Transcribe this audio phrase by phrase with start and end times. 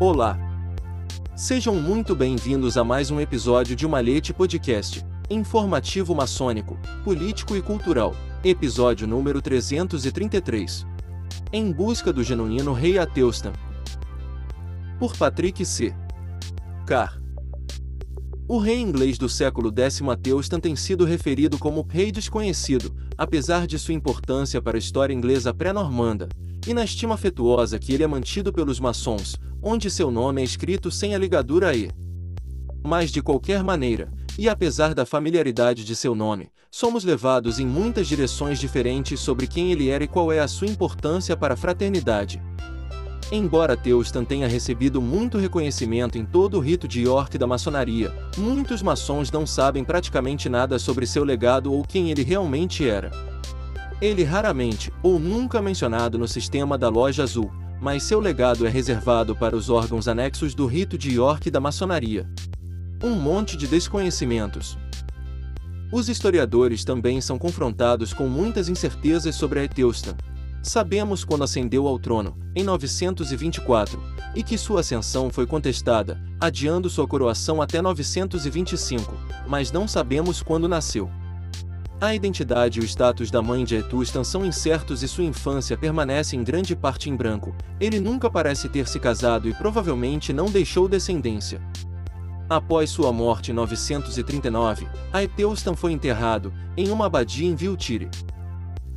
[0.00, 0.36] Olá!
[1.36, 8.12] Sejam muito bem-vindos a mais um episódio de Malhete Podcast, informativo maçônico, político e cultural,
[8.42, 10.84] episódio número 333.
[11.52, 13.52] Em busca do genuíno rei Ateustan.
[14.98, 15.94] Por Patrick C.
[16.84, 17.22] Carr.
[18.48, 23.78] O rei inglês do século X Ateustan tem sido referido como rei desconhecido, apesar de
[23.78, 26.28] sua importância para a história inglesa pré-normanda,
[26.66, 30.90] e na estima afetuosa que ele é mantido pelos maçons, onde seu nome é escrito
[30.90, 31.90] sem a ligadura E.
[32.82, 38.08] Mas de qualquer maneira, e apesar da familiaridade de seu nome, somos levados em muitas
[38.08, 42.42] direções diferentes sobre quem ele era e qual é a sua importância para a fraternidade.
[43.32, 48.82] Embora Teustan tenha recebido muito reconhecimento em todo o rito de York da maçonaria, muitos
[48.82, 53.33] maçons não sabem praticamente nada sobre seu legado ou quem ele realmente era.
[54.00, 59.36] Ele raramente, ou nunca mencionado no sistema da Loja Azul, mas seu legado é reservado
[59.36, 62.28] para os órgãos anexos do rito de York da maçonaria.
[63.02, 64.78] Um monte de desconhecimentos.
[65.92, 70.16] Os historiadores também são confrontados com muitas incertezas sobre a.
[70.62, 74.02] Sabemos quando ascendeu ao trono, em 924,
[74.34, 79.14] e que sua ascensão foi contestada, adiando sua coroação até 925,
[79.46, 81.10] mas não sabemos quando nasceu.
[82.00, 86.36] A identidade e o status da mãe de Etustan são incertos e sua infância permanece
[86.36, 87.54] em grande parte em branco.
[87.80, 91.62] Ele nunca parece ter se casado e provavelmente não deixou descendência.
[92.50, 98.10] Após sua morte em 939, Aeteustan foi enterrado, em uma abadia em Viltire.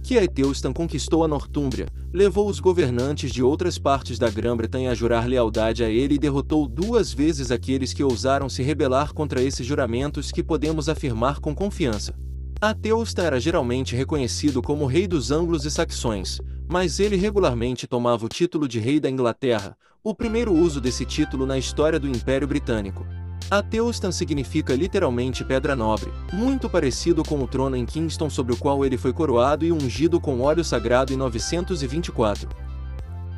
[0.04, 5.28] Que Aeteustan conquistou a Nortúmbria, levou os governantes de outras partes da Grã-Bretanha a jurar
[5.28, 10.32] lealdade a ele e derrotou duas vezes aqueles que ousaram se rebelar contra esses juramentos
[10.32, 12.14] que podemos afirmar com confiança.
[12.60, 18.30] Ateusta era geralmente reconhecido como rei dos anglos e saxões, mas ele regularmente tomava o
[18.30, 23.06] título de rei da Inglaterra, o primeiro uso desse título na história do Império Britânico.
[23.52, 28.84] Ateustan significa literalmente pedra nobre, muito parecido com o trono em Kingston sobre o qual
[28.84, 32.50] ele foi coroado e ungido com óleo sagrado em 924.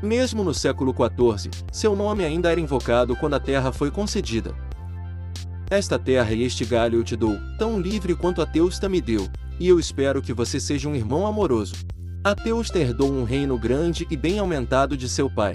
[0.02, 4.56] Mesmo no século XIV, seu nome ainda era invocado quando a terra foi concedida.
[5.70, 9.68] Esta terra e este galho eu te dou, tão livre quanto Ateusta me deu, e
[9.68, 11.76] eu espero que você seja um irmão amoroso.
[12.24, 15.54] Ateusta herdou um reino grande e bem aumentado de seu pai.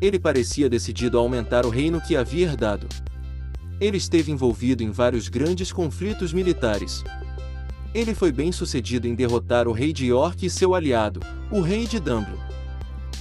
[0.00, 2.88] Ele parecia decidido a aumentar o reino que havia herdado.
[3.78, 7.04] Ele esteve envolvido em vários grandes conflitos militares.
[7.92, 11.20] Ele foi bem sucedido em derrotar o rei de York e seu aliado,
[11.50, 12.38] o rei de Dumblo.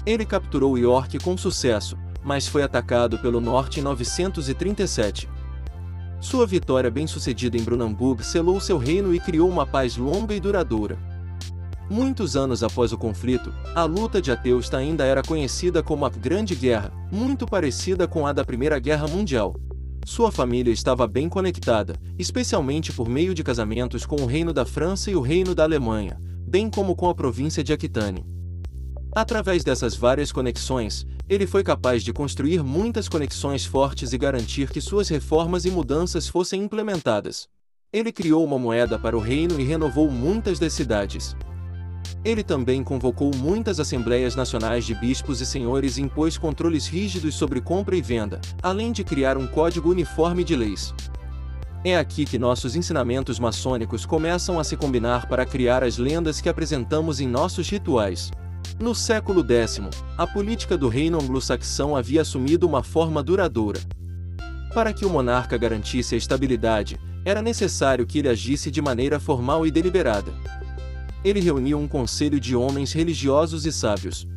[0.06, 5.28] Ele capturou York com sucesso, mas foi atacado pelo norte em 937.
[6.22, 11.00] Sua vitória bem-sucedida em Brunanburg selou seu reino e criou uma paz longa e duradoura.
[11.90, 16.56] Muitos anos após o conflito, a luta de Ateusta ainda era conhecida como a Grande
[16.56, 19.56] Guerra, muito parecida com a da Primeira Guerra Mundial.
[20.06, 25.10] Sua família estava bem conectada, especialmente por meio de casamentos com o Reino da França
[25.10, 28.26] e o Reino da Alemanha, bem como com a província de Aquitânia.
[29.16, 34.80] Através dessas várias conexões, ele foi capaz de construir muitas conexões fortes e garantir que
[34.80, 37.48] suas reformas e mudanças fossem implementadas.
[37.92, 41.36] Ele criou uma moeda para o reino e renovou muitas das cidades.
[42.24, 47.62] Ele também convocou muitas assembleias nacionais de bispos e senhores e impôs controles rígidos sobre
[47.62, 50.94] compra e venda, além de criar um código uniforme de leis.
[51.84, 56.50] É aqui que nossos ensinamentos maçônicos começam a se combinar para criar as lendas que
[56.50, 58.30] apresentamos em nossos rituais.
[58.80, 59.80] No século X,
[60.18, 63.80] a política do reino anglo-saxão havia assumido uma forma duradoura.
[64.74, 69.68] Para que o monarca garantisse a estabilidade, era necessário que ele agisse de maneira formal
[69.68, 70.32] e deliberada
[71.24, 74.28] ele reuniu um conselho de homens religiosos e sábios.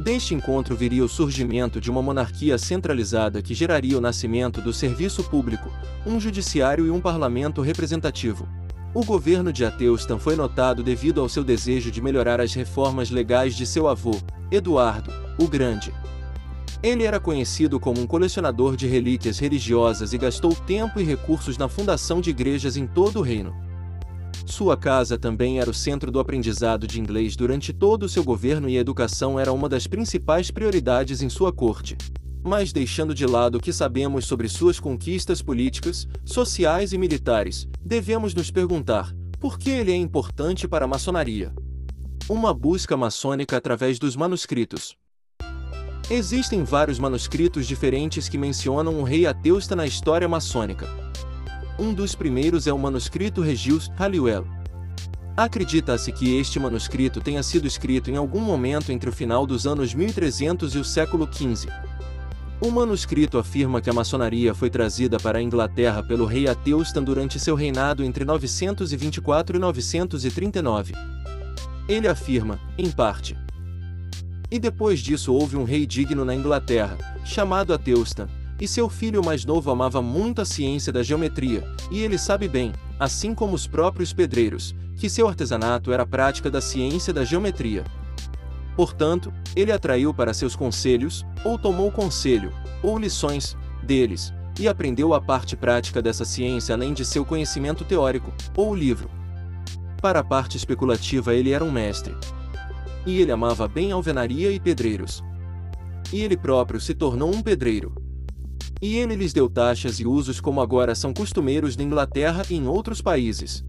[0.00, 5.22] Deste encontro viria o surgimento de uma monarquia centralizada que geraria o nascimento do serviço
[5.24, 5.70] público,
[6.04, 8.48] um judiciário e um parlamento representativo.
[8.94, 13.56] O governo de Ateustan foi notado devido ao seu desejo de melhorar as reformas legais
[13.56, 14.10] de seu avô,
[14.50, 15.94] Eduardo, o Grande.
[16.82, 21.68] Ele era conhecido como um colecionador de relíquias religiosas e gastou tempo e recursos na
[21.68, 23.54] fundação de igrejas em todo o reino.
[24.44, 28.68] Sua casa também era o centro do aprendizado de inglês durante todo o seu governo
[28.68, 31.96] e a educação era uma das principais prioridades em sua corte.
[32.44, 38.34] Mas deixando de lado o que sabemos sobre suas conquistas políticas, sociais e militares, devemos
[38.34, 41.54] nos perguntar: por que ele é importante para a maçonaria?
[42.28, 44.96] Uma busca maçônica através dos manuscritos.
[46.10, 50.86] Existem vários manuscritos diferentes que mencionam um rei Ateusta na história maçônica.
[51.78, 54.46] Um dos primeiros é o manuscrito Regius Halliwell.
[55.36, 59.94] Acredita-se que este manuscrito tenha sido escrito em algum momento entre o final dos anos
[59.94, 61.70] 1300 e o século XV.
[62.64, 67.40] O manuscrito afirma que a maçonaria foi trazida para a Inglaterra pelo rei Ateustan durante
[67.40, 70.92] seu reinado entre 924 e 939.
[71.88, 73.36] Ele afirma, em parte.
[74.48, 78.28] E depois disso houve um rei digno na Inglaterra, chamado Ateustan,
[78.60, 82.72] e seu filho mais novo amava muito a ciência da geometria, e ele sabe bem,
[82.96, 87.82] assim como os próprios pedreiros, que seu artesanato era a prática da ciência da geometria.
[88.76, 92.52] Portanto, ele atraiu para seus conselhos, ou tomou conselho,
[92.82, 98.32] ou lições, deles, e aprendeu a parte prática dessa ciência além de seu conhecimento teórico,
[98.56, 99.10] ou livro.
[100.00, 102.14] Para a parte especulativa ele era um mestre.
[103.06, 105.22] E ele amava bem alvenaria e pedreiros.
[106.12, 107.94] E ele próprio se tornou um pedreiro.
[108.80, 112.66] E ele lhes deu taxas e usos como agora são costumeiros na Inglaterra e em
[112.66, 113.64] outros países.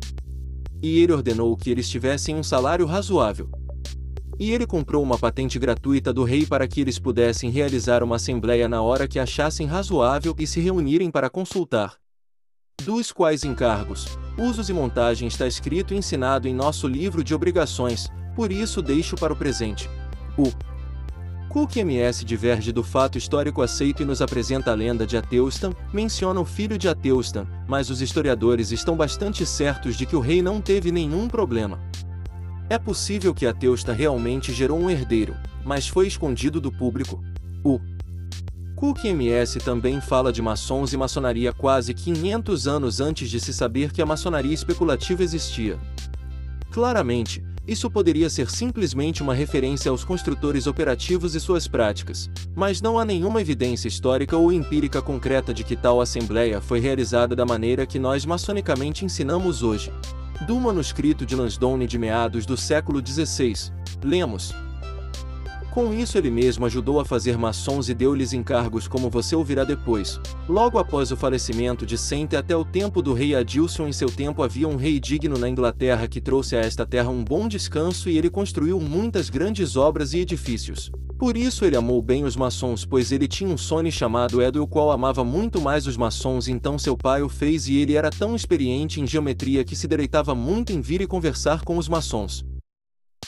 [0.82, 3.50] E ele ordenou que eles tivessem um salário razoável.
[4.40, 8.68] E ele comprou uma patente gratuita do rei para que eles pudessem realizar uma assembleia
[8.68, 11.96] na hora que achassem razoável e se reunirem para consultar.
[12.84, 18.10] Dos quais encargos, usos e montagem está escrito e ensinado em nosso livro de obrigações,
[18.36, 19.90] por isso deixo para o presente.
[20.38, 20.52] O
[21.54, 26.40] Cook MS diverge do fato histórico aceito e nos apresenta a lenda de Ateustan, menciona
[26.40, 30.60] o filho de Ateustan, mas os historiadores estão bastante certos de que o rei não
[30.60, 31.80] teve nenhum problema.
[32.70, 37.24] É possível que Ateustan realmente gerou um herdeiro, mas foi escondido do público.
[37.64, 37.80] O
[38.76, 43.92] Cook MS também fala de maçons e maçonaria quase 500 anos antes de se saber
[43.92, 45.80] que a maçonaria especulativa existia.
[46.72, 53.00] Claramente, isso poderia ser simplesmente uma referência aos construtores operativos e suas práticas, mas não
[53.00, 57.86] há nenhuma evidência histórica ou empírica concreta de que tal assembleia foi realizada da maneira
[57.86, 59.94] que nós maçonicamente ensinamos hoje.
[60.46, 63.72] Do manuscrito de Lansdowne de meados do século XVI,
[64.04, 64.54] lemos:
[65.74, 70.22] com isso ele mesmo ajudou a fazer maçons e deu-lhes encargos como você ouvirá depois.
[70.48, 74.44] Logo após o falecimento de Sente até o tempo do rei Adilson em seu tempo
[74.44, 78.20] havia um rei digno na Inglaterra que trouxe a esta terra um bom descanso e
[78.20, 80.92] ele construiu muitas grandes obras e edifícios.
[81.18, 84.68] Por isso ele amou bem os maçons pois ele tinha um sonho chamado Edo o
[84.68, 88.36] qual amava muito mais os maçons então seu pai o fez e ele era tão
[88.36, 92.46] experiente em geometria que se deleitava muito em vir e conversar com os maçons.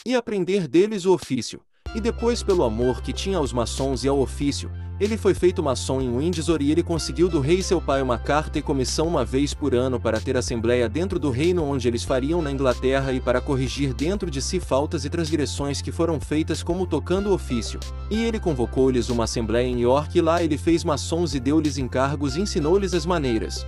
[0.05, 1.59] E aprender deles o ofício
[1.95, 4.69] e depois pelo amor que tinha aos maçons e ao ofício,
[4.99, 8.59] ele foi feito maçom em Windsor e ele conseguiu do rei seu pai uma carta
[8.59, 12.41] e comissão uma vez por ano para ter assembleia dentro do reino onde eles fariam
[12.41, 16.85] na Inglaterra e para corrigir dentro de si faltas e transgressões que foram feitas como
[16.85, 17.79] tocando o ofício.
[18.09, 22.35] E ele convocou-lhes uma assembleia em York e lá ele fez maçons e deu-lhes encargos
[22.35, 23.65] e ensinou-lhes as maneiras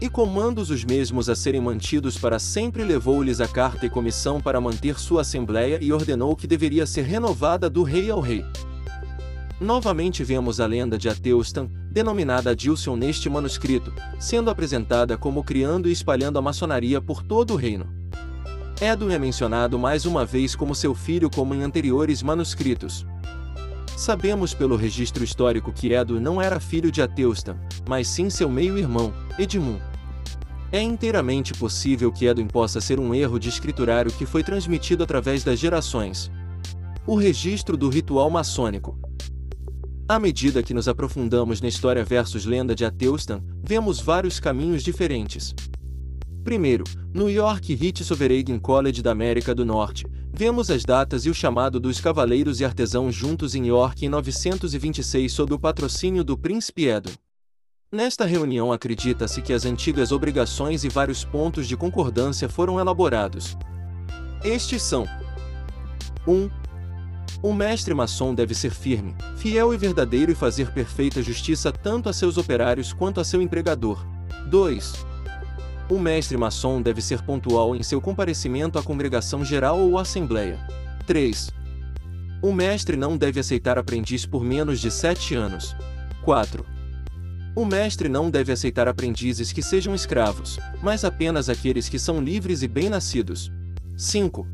[0.00, 4.60] e comandos os mesmos a serem mantidos para sempre levou-lhes a carta e comissão para
[4.60, 8.44] manter sua assembleia e ordenou que deveria ser renovada do rei ao rei.
[9.58, 15.92] Novamente vemos a lenda de Ateustan, denominada Adilson neste manuscrito, sendo apresentada como criando e
[15.92, 17.86] espalhando a maçonaria por todo o reino.
[18.78, 23.06] Edo é mencionado mais uma vez como seu filho como em anteriores manuscritos.
[23.96, 27.56] Sabemos pelo registro histórico que Edo não era filho de Ateustan,
[27.88, 29.82] mas sim seu meio-irmão, Edmund.
[30.72, 35.44] É inteiramente possível que Edwin possa ser um erro de escriturário que foi transmitido através
[35.44, 36.30] das gerações.
[37.06, 38.98] O registro do ritual maçônico.
[40.08, 45.54] À medida que nos aprofundamos na história versus lenda de Ateustan, vemos vários caminhos diferentes.
[46.42, 51.34] Primeiro, no York Rite Sovereign College da América do Norte, vemos as datas e o
[51.34, 56.86] chamado dos cavaleiros e artesãos juntos em York em 926 sob o patrocínio do príncipe
[56.86, 57.14] Edwin.
[57.90, 63.56] Nesta reunião acredita-se que as antigas obrigações e vários pontos de concordância foram elaborados.
[64.42, 65.06] Estes são:
[66.26, 66.32] 1.
[66.32, 66.50] Um,
[67.40, 72.12] o mestre maçom deve ser firme, fiel e verdadeiro e fazer perfeita justiça tanto a
[72.12, 74.04] seus operários quanto a seu empregador.
[74.50, 75.06] 2.
[75.88, 80.58] O mestre maçom deve ser pontual em seu comparecimento à congregação geral ou assembleia.
[81.06, 81.52] 3.
[82.42, 85.76] O mestre não deve aceitar aprendiz por menos de 7 anos.
[86.24, 86.75] 4.
[87.56, 92.62] O mestre não deve aceitar aprendizes que sejam escravos, mas apenas aqueles que são livres
[92.62, 93.50] e bem-nascidos.
[93.96, 94.46] 5.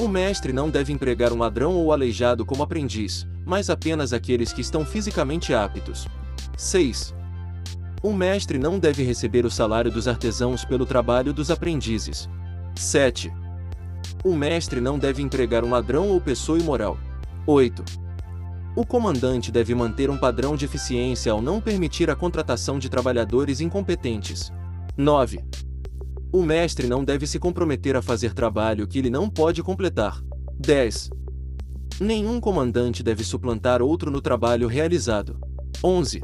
[0.00, 4.60] O mestre não deve empregar um ladrão ou aleijado como aprendiz, mas apenas aqueles que
[4.60, 6.08] estão fisicamente aptos.
[6.56, 7.14] 6.
[8.02, 12.28] O mestre não deve receber o salário dos artesãos pelo trabalho dos aprendizes.
[12.74, 13.32] 7.
[14.24, 16.98] O mestre não deve empregar um ladrão ou pessoa imoral.
[17.46, 18.07] 8.
[18.78, 23.60] O comandante deve manter um padrão de eficiência ao não permitir a contratação de trabalhadores
[23.60, 24.52] incompetentes.
[24.96, 25.44] 9.
[26.32, 30.22] O mestre não deve se comprometer a fazer trabalho que ele não pode completar.
[30.60, 31.10] 10.
[31.98, 35.40] Nenhum comandante deve suplantar outro no trabalho realizado.
[35.82, 36.22] 11.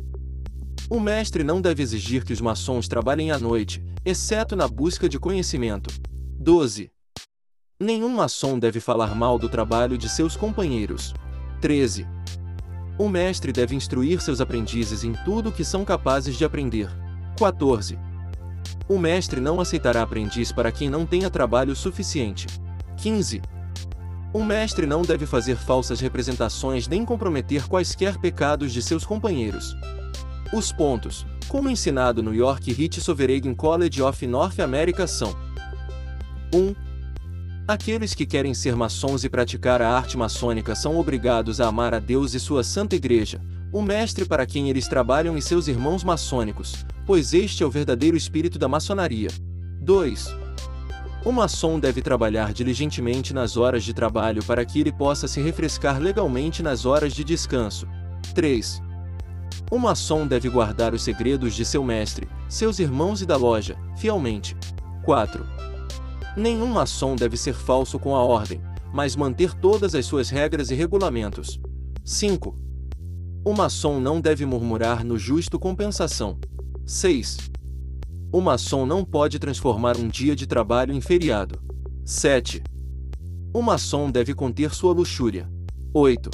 [0.88, 5.18] O mestre não deve exigir que os maçons trabalhem à noite, exceto na busca de
[5.18, 5.92] conhecimento.
[6.38, 6.88] 12.
[7.80, 11.12] Nenhum maçom deve falar mal do trabalho de seus companheiros.
[11.60, 12.13] 13.
[12.96, 16.88] O mestre deve instruir seus aprendizes em tudo o que são capazes de aprender.
[17.36, 17.98] 14.
[18.88, 22.46] O mestre não aceitará aprendiz para quem não tenha trabalho suficiente.
[22.98, 23.42] 15.
[24.32, 29.76] O mestre não deve fazer falsas representações nem comprometer quaisquer pecados de seus companheiros.
[30.52, 35.34] Os pontos, como ensinado no York Rite Sovereign College of North America são
[36.54, 36.83] 1.
[37.66, 41.98] Aqueles que querem ser maçons e praticar a arte maçônica são obrigados a amar a
[41.98, 43.40] Deus e sua Santa Igreja,
[43.72, 48.18] o mestre para quem eles trabalham e seus irmãos maçônicos, pois este é o verdadeiro
[48.18, 49.28] espírito da maçonaria.
[49.80, 50.36] 2.
[51.24, 55.98] O maçom deve trabalhar diligentemente nas horas de trabalho para que ele possa se refrescar
[55.98, 57.88] legalmente nas horas de descanso.
[58.34, 58.82] 3.
[59.70, 64.54] O maçom deve guardar os segredos de seu mestre, seus irmãos e da loja, fielmente.
[65.02, 65.53] 4.
[66.36, 68.60] Nenhum maçom deve ser falso com a ordem,
[68.92, 71.60] mas manter todas as suas regras e regulamentos.
[72.04, 72.58] 5.
[73.44, 76.38] O maçom não deve murmurar no justo compensação.
[76.84, 77.50] 6.
[78.32, 81.62] O maçom não pode transformar um dia de trabalho em feriado.
[82.04, 82.62] 7.
[83.52, 85.48] O maçom deve conter sua luxúria.
[85.92, 86.30] 8.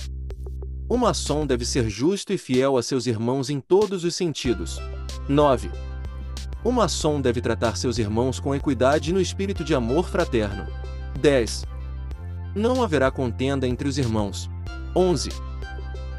[0.88, 4.80] O maçom deve ser justo e fiel a seus irmãos em todos os sentidos.
[5.28, 5.70] 9.
[6.62, 10.66] O maçom deve tratar seus irmãos com equidade e no espírito de amor fraterno.
[11.18, 11.64] 10.
[12.54, 14.50] Não haverá contenda entre os irmãos.
[14.94, 15.30] 11.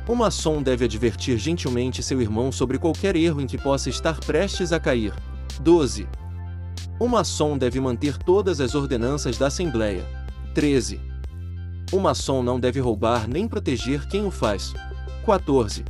[0.07, 4.73] O maçom deve advertir gentilmente seu irmão sobre qualquer erro em que possa estar prestes
[4.73, 5.13] a cair.
[5.59, 6.07] 12.
[6.99, 10.03] O maçom deve manter todas as ordenanças da Assembleia.
[10.55, 10.99] 13.
[11.91, 14.73] O maçom não deve roubar nem proteger quem o faz.
[15.23, 15.85] 14.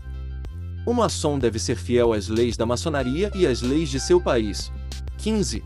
[0.86, 4.72] O maçom deve ser fiel às leis da maçonaria e às leis de seu país.
[5.18, 5.64] 15.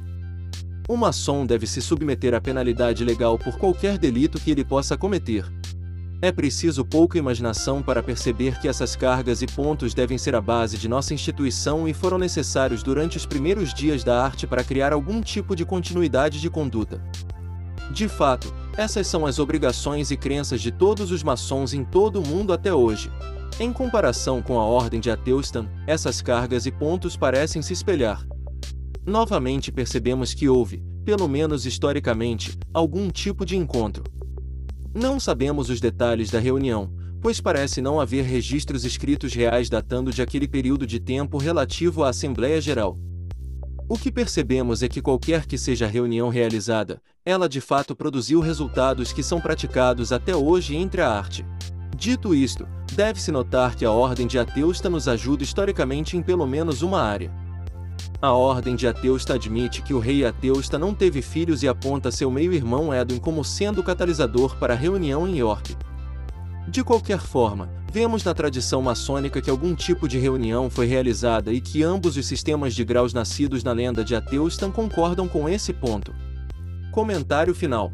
[0.89, 5.45] O maçom deve se submeter à penalidade legal por qualquer delito que ele possa cometer.
[6.21, 10.77] É preciso pouca imaginação para perceber que essas cargas e pontos devem ser a base
[10.77, 15.21] de nossa instituição e foram necessários durante os primeiros dias da arte para criar algum
[15.21, 17.01] tipo de continuidade de conduta.
[17.91, 22.27] De fato, essas são as obrigações e crenças de todos os maçons em todo o
[22.27, 23.09] mundo até hoje.
[23.57, 28.27] Em comparação com a ordem de Ateustan, essas cargas e pontos parecem se espelhar.
[29.05, 34.03] Novamente percebemos que houve, pelo menos historicamente, algum tipo de encontro.
[34.93, 40.21] Não sabemos os detalhes da reunião, pois parece não haver registros escritos reais datando de
[40.21, 42.99] aquele período de tempo relativo à Assembleia Geral.
[43.87, 48.41] O que percebemos é que qualquer que seja a reunião realizada, ela de fato produziu
[48.41, 51.45] resultados que são praticados até hoje entre a arte.
[51.97, 56.81] Dito isto, deve-se notar que a Ordem de Ateusta nos ajuda historicamente em pelo menos
[56.81, 57.31] uma área.
[58.21, 62.29] A Ordem de Ateusta admite que o rei Ateusta não teve filhos e aponta seu
[62.29, 65.73] meio-irmão Edwin como sendo o catalisador para a reunião em York.
[66.67, 71.61] De qualquer forma, vemos na tradição maçônica que algum tipo de reunião foi realizada e
[71.61, 76.13] que ambos os sistemas de graus nascidos na lenda de Ateustan concordam com esse ponto.
[76.91, 77.93] Comentário final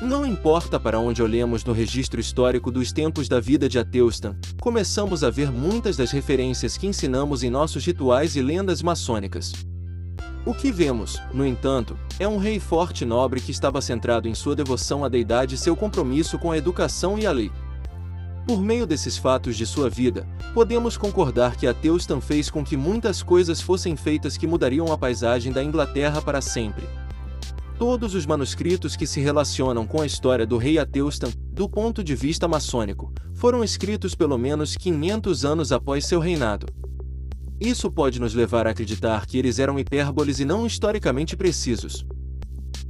[0.00, 5.24] não importa para onde olhemos no registro histórico dos tempos da vida de Ateustan, começamos
[5.24, 9.52] a ver muitas das referências que ensinamos em nossos rituais e lendas maçônicas.
[10.44, 14.34] O que vemos, no entanto, é um rei forte e nobre que estava centrado em
[14.34, 17.50] sua devoção à deidade e seu compromisso com a educação e a lei.
[18.46, 23.22] Por meio desses fatos de sua vida, podemos concordar que Ateustan fez com que muitas
[23.22, 26.86] coisas fossem feitas que mudariam a paisagem da Inglaterra para sempre.
[27.78, 32.14] Todos os manuscritos que se relacionam com a história do rei Ateustan, do ponto de
[32.14, 36.66] vista maçônico, foram escritos pelo menos 500 anos após seu reinado.
[37.60, 42.06] Isso pode nos levar a acreditar que eles eram hipérboles e não historicamente precisos.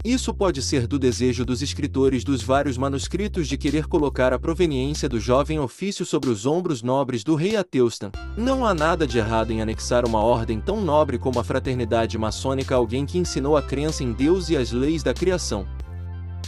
[0.07, 5.09] Isso pode ser do desejo dos escritores dos vários manuscritos de querer colocar a proveniência
[5.09, 8.13] do jovem ofício sobre os ombros nobres do rei Ateustan.
[8.37, 12.73] Não há nada de errado em anexar uma ordem tão nobre como a fraternidade maçônica
[12.73, 15.67] a alguém que ensinou a crença em Deus e as leis da criação.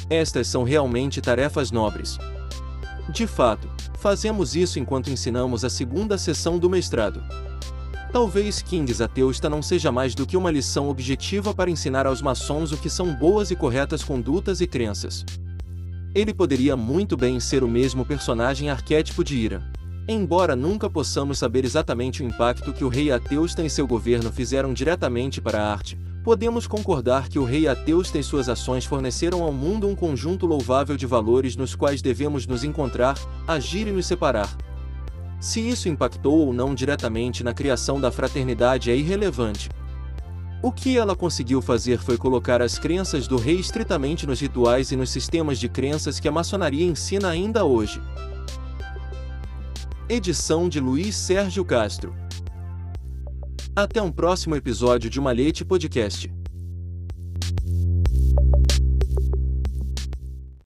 [0.08, 2.16] Estas são realmente tarefas nobres.
[3.12, 7.20] De fato, fazemos isso enquanto ensinamos a segunda sessão do mestrado.
[8.12, 12.72] Talvez Kings Ateusta não seja mais do que uma lição objetiva para ensinar aos maçons
[12.72, 15.26] o que são boas e corretas condutas e crenças.
[16.14, 19.62] Ele poderia muito bem ser o mesmo personagem arquétipo de Ira.
[20.08, 24.72] Embora nunca possamos saber exatamente o impacto que o rei Ateusta e seu governo fizeram
[24.72, 29.52] diretamente para a arte, podemos concordar que o rei Ateusta e suas ações forneceram ao
[29.52, 34.48] mundo um conjunto louvável de valores nos quais devemos nos encontrar, agir e nos separar.
[35.40, 39.68] Se isso impactou ou não diretamente na criação da fraternidade é irrelevante.
[40.60, 44.96] O que ela conseguiu fazer foi colocar as crenças do rei estritamente nos rituais e
[44.96, 48.02] nos sistemas de crenças que a maçonaria ensina ainda hoje.
[50.08, 52.16] Edição de Luiz Sérgio Castro.
[53.76, 56.37] Até um próximo episódio de Malhete Podcast.